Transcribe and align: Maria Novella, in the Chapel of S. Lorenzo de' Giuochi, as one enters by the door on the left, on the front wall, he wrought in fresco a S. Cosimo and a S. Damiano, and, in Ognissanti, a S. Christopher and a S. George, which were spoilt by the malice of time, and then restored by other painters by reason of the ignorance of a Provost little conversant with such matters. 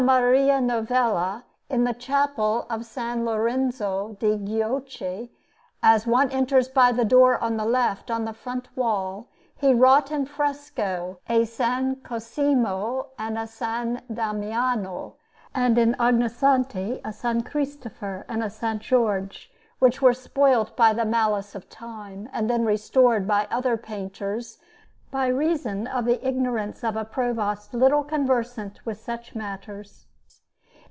Maria 0.01 0.59
Novella, 0.59 1.43
in 1.69 1.83
the 1.83 1.93
Chapel 1.93 2.65
of 2.71 2.81
S. 2.81 2.97
Lorenzo 3.17 4.17
de' 4.19 4.35
Giuochi, 4.35 5.29
as 5.83 6.07
one 6.07 6.31
enters 6.31 6.67
by 6.67 6.91
the 6.91 7.05
door 7.05 7.37
on 7.37 7.55
the 7.57 7.65
left, 7.67 8.09
on 8.09 8.25
the 8.25 8.33
front 8.33 8.75
wall, 8.75 9.27
he 9.55 9.75
wrought 9.75 10.09
in 10.09 10.25
fresco 10.25 11.19
a 11.29 11.43
S. 11.43 11.59
Cosimo 12.01 13.09
and 13.19 13.37
a 13.37 13.41
S. 13.41 13.59
Damiano, 13.61 15.17
and, 15.53 15.77
in 15.77 15.93
Ognissanti, 15.99 16.99
a 17.05 17.09
S. 17.09 17.43
Christopher 17.45 18.25
and 18.27 18.41
a 18.41 18.47
S. 18.47 18.63
George, 18.79 19.51
which 19.77 20.01
were 20.01 20.15
spoilt 20.15 20.75
by 20.75 20.93
the 20.93 21.05
malice 21.05 21.53
of 21.53 21.69
time, 21.69 22.27
and 22.33 22.49
then 22.49 22.65
restored 22.65 23.27
by 23.27 23.47
other 23.51 23.77
painters 23.77 24.57
by 25.11 25.27
reason 25.27 25.85
of 25.87 26.05
the 26.05 26.25
ignorance 26.25 26.85
of 26.85 26.95
a 26.95 27.03
Provost 27.03 27.73
little 27.73 28.01
conversant 28.01 28.79
with 28.85 28.97
such 28.97 29.35
matters. 29.35 30.05